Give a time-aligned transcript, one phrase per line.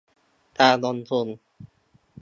[0.59, 1.27] การลงทุน